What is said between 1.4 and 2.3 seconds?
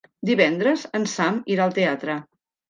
irà al teatre.